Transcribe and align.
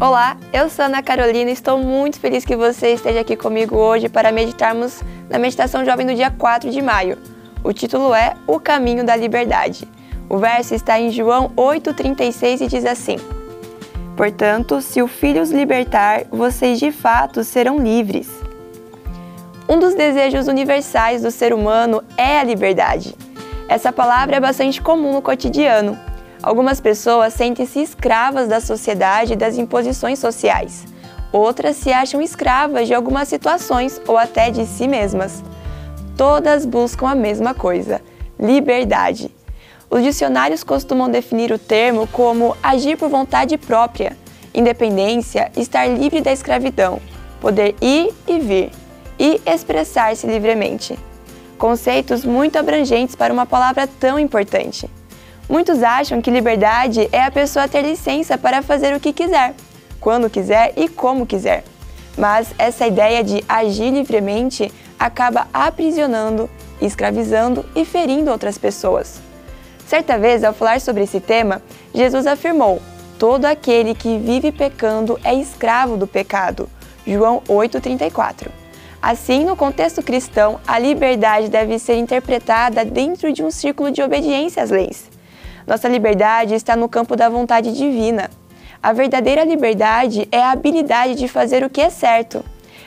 Olá, 0.00 0.36
eu 0.52 0.70
sou 0.70 0.84
Ana 0.84 1.02
Carolina 1.02 1.50
e 1.50 1.52
estou 1.52 1.76
muito 1.76 2.20
feliz 2.20 2.44
que 2.44 2.54
você 2.54 2.90
esteja 2.92 3.18
aqui 3.18 3.34
comigo 3.34 3.76
hoje 3.76 4.08
para 4.08 4.30
meditarmos 4.30 5.02
na 5.28 5.40
meditação 5.40 5.84
jovem 5.84 6.06
do 6.06 6.14
dia 6.14 6.30
4 6.30 6.70
de 6.70 6.80
maio. 6.80 7.18
O 7.64 7.72
título 7.72 8.14
é 8.14 8.34
O 8.46 8.60
Caminho 8.60 9.04
da 9.04 9.16
Liberdade. 9.16 9.88
O 10.28 10.38
verso 10.38 10.72
está 10.72 11.00
em 11.00 11.10
João 11.10 11.50
8,36 11.56 12.60
e 12.60 12.66
diz 12.68 12.84
assim: 12.84 13.16
Portanto, 14.16 14.80
se 14.80 15.02
o 15.02 15.08
Filho 15.08 15.42
os 15.42 15.50
libertar, 15.50 16.26
vocês 16.30 16.78
de 16.78 16.92
fato 16.92 17.42
serão 17.42 17.80
livres. 17.80 18.30
Um 19.68 19.80
dos 19.80 19.96
desejos 19.96 20.46
universais 20.46 21.22
do 21.22 21.32
ser 21.32 21.52
humano 21.52 22.04
é 22.16 22.38
a 22.38 22.44
liberdade. 22.44 23.16
Essa 23.68 23.92
palavra 23.92 24.36
é 24.36 24.40
bastante 24.40 24.80
comum 24.80 25.14
no 25.14 25.22
cotidiano. 25.22 25.98
Algumas 26.42 26.80
pessoas 26.80 27.34
sentem-se 27.34 27.80
escravas 27.80 28.48
da 28.48 28.60
sociedade 28.60 29.32
e 29.32 29.36
das 29.36 29.58
imposições 29.58 30.18
sociais. 30.18 30.84
Outras 31.32 31.76
se 31.76 31.92
acham 31.92 32.22
escravas 32.22 32.86
de 32.86 32.94
algumas 32.94 33.28
situações 33.28 34.00
ou 34.06 34.16
até 34.16 34.50
de 34.50 34.64
si 34.64 34.86
mesmas. 34.86 35.42
Todas 36.16 36.64
buscam 36.64 37.08
a 37.08 37.14
mesma 37.14 37.54
coisa: 37.54 38.00
liberdade. 38.38 39.34
Os 39.90 40.02
dicionários 40.02 40.62
costumam 40.62 41.10
definir 41.10 41.50
o 41.50 41.58
termo 41.58 42.06
como 42.08 42.56
agir 42.62 42.96
por 42.96 43.08
vontade 43.08 43.56
própria, 43.56 44.16
independência, 44.54 45.50
estar 45.56 45.86
livre 45.86 46.20
da 46.20 46.32
escravidão, 46.32 47.00
poder 47.40 47.74
ir 47.80 48.14
e 48.26 48.38
vir 48.38 48.70
e 49.18 49.40
expressar-se 49.46 50.26
livremente. 50.26 50.98
Conceitos 51.58 52.24
muito 52.24 52.56
abrangentes 52.56 53.16
para 53.16 53.32
uma 53.32 53.46
palavra 53.46 53.86
tão 53.86 54.18
importante. 54.18 54.88
Muitos 55.48 55.82
acham 55.82 56.20
que 56.20 56.30
liberdade 56.30 57.08
é 57.10 57.22
a 57.22 57.30
pessoa 57.30 57.66
ter 57.66 57.80
licença 57.80 58.36
para 58.36 58.60
fazer 58.60 58.94
o 58.94 59.00
que 59.00 59.14
quiser, 59.14 59.54
quando 59.98 60.28
quiser 60.28 60.74
e 60.76 60.88
como 60.88 61.26
quiser. 61.26 61.64
Mas 62.18 62.52
essa 62.58 62.86
ideia 62.86 63.24
de 63.24 63.42
agir 63.48 63.90
livremente 63.90 64.70
acaba 64.98 65.48
aprisionando, 65.54 66.50
escravizando 66.82 67.64
e 67.74 67.86
ferindo 67.86 68.30
outras 68.30 68.58
pessoas. 68.58 69.22
Certa 69.86 70.18
vez, 70.18 70.44
ao 70.44 70.52
falar 70.52 70.82
sobre 70.82 71.04
esse 71.04 71.18
tema, 71.18 71.62
Jesus 71.94 72.26
afirmou: 72.26 72.82
Todo 73.18 73.46
aquele 73.46 73.94
que 73.94 74.18
vive 74.18 74.52
pecando 74.52 75.18
é 75.24 75.34
escravo 75.34 75.96
do 75.96 76.06
pecado. 76.06 76.68
João 77.06 77.42
8,34. 77.48 78.48
Assim, 79.00 79.46
no 79.46 79.56
contexto 79.56 80.02
cristão, 80.02 80.60
a 80.66 80.78
liberdade 80.78 81.48
deve 81.48 81.78
ser 81.78 81.96
interpretada 81.96 82.84
dentro 82.84 83.32
de 83.32 83.42
um 83.42 83.50
círculo 83.50 83.90
de 83.90 84.02
obediência 84.02 84.62
às 84.62 84.68
leis. 84.68 85.17
Nossa 85.68 85.86
liberdade 85.86 86.54
está 86.54 86.74
no 86.74 86.88
campo 86.88 87.14
da 87.14 87.28
vontade 87.28 87.74
divina. 87.74 88.30
A 88.82 88.90
verdadeira 88.94 89.44
liberdade 89.44 90.26
é 90.32 90.42
a 90.42 90.50
habilidade 90.50 91.14
de 91.14 91.28
fazer 91.28 91.62
o 91.62 91.68
que 91.68 91.82
é 91.82 91.90
certo. 91.90 92.42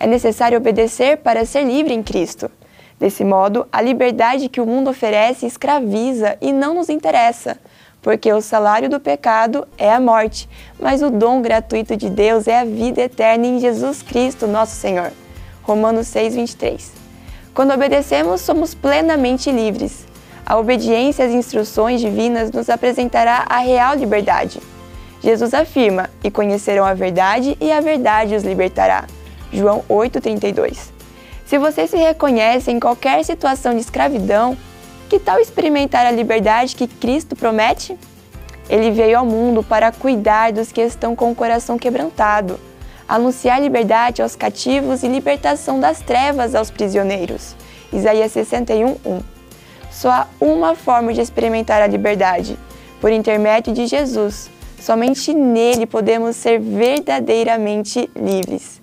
É 0.00 0.06
necessário 0.06 0.56
obedecer 0.56 1.18
para 1.18 1.44
ser 1.44 1.64
livre 1.64 1.92
em 1.92 2.02
Cristo. 2.02 2.50
Desse 2.98 3.24
modo, 3.24 3.68
a 3.70 3.82
liberdade 3.82 4.48
que 4.48 4.58
o 4.58 4.64
mundo 4.64 4.88
oferece 4.88 5.44
escraviza 5.44 6.38
e 6.40 6.50
não 6.50 6.72
nos 6.72 6.88
interessa, 6.88 7.58
porque 8.00 8.32
o 8.32 8.40
salário 8.40 8.88
do 8.88 8.98
pecado 8.98 9.68
é 9.76 9.92
a 9.92 10.00
morte, 10.00 10.48
mas 10.80 11.02
o 11.02 11.10
dom 11.10 11.42
gratuito 11.42 11.94
de 11.94 12.08
Deus 12.08 12.48
é 12.48 12.58
a 12.58 12.64
vida 12.64 13.02
eterna 13.02 13.46
em 13.46 13.60
Jesus 13.60 14.00
Cristo, 14.00 14.46
nosso 14.46 14.76
Senhor. 14.76 15.12
Romanos 15.62 16.06
6:23. 16.06 16.90
Quando 17.52 17.74
obedecemos, 17.74 18.40
somos 18.40 18.74
plenamente 18.74 19.52
livres. 19.52 20.10
A 20.52 20.58
obediência 20.58 21.24
às 21.24 21.32
instruções 21.32 21.98
divinas 21.98 22.50
nos 22.50 22.68
apresentará 22.68 23.46
a 23.48 23.60
real 23.60 23.94
liberdade. 23.94 24.60
Jesus 25.22 25.54
afirma: 25.54 26.10
E 26.22 26.30
conhecerão 26.30 26.84
a 26.84 26.92
verdade, 26.92 27.56
e 27.58 27.72
a 27.72 27.80
verdade 27.80 28.34
os 28.34 28.42
libertará. 28.42 29.06
João 29.50 29.82
8,32. 29.88 30.90
Se 31.46 31.56
você 31.56 31.86
se 31.86 31.96
reconhece 31.96 32.70
em 32.70 32.78
qualquer 32.78 33.24
situação 33.24 33.72
de 33.72 33.80
escravidão, 33.80 34.54
que 35.08 35.18
tal 35.18 35.40
experimentar 35.40 36.04
a 36.04 36.10
liberdade 36.10 36.76
que 36.76 36.86
Cristo 36.86 37.34
promete? 37.34 37.96
Ele 38.68 38.90
veio 38.90 39.20
ao 39.20 39.24
mundo 39.24 39.62
para 39.62 39.90
cuidar 39.90 40.52
dos 40.52 40.70
que 40.70 40.82
estão 40.82 41.16
com 41.16 41.30
o 41.30 41.34
coração 41.34 41.78
quebrantado, 41.78 42.60
anunciar 43.08 43.58
liberdade 43.58 44.20
aos 44.20 44.36
cativos 44.36 45.02
e 45.02 45.08
libertação 45.08 45.80
das 45.80 46.02
trevas 46.02 46.54
aos 46.54 46.70
prisioneiros. 46.70 47.56
Isaías 47.90 48.32
61, 48.32 48.98
1. 49.02 49.41
Só 49.92 50.10
há 50.10 50.26
uma 50.40 50.74
forma 50.74 51.12
de 51.12 51.20
experimentar 51.20 51.82
a 51.82 51.86
liberdade: 51.86 52.58
por 53.00 53.12
intermédio 53.12 53.72
de 53.72 53.86
Jesus. 53.86 54.50
Somente 54.80 55.32
nele 55.32 55.86
podemos 55.86 56.34
ser 56.34 56.58
verdadeiramente 56.58 58.10
livres. 58.16 58.80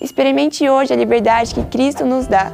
Experimente 0.00 0.68
hoje 0.68 0.92
a 0.92 0.96
liberdade 0.96 1.54
que 1.54 1.62
Cristo 1.64 2.04
nos 2.04 2.26
dá. 2.26 2.52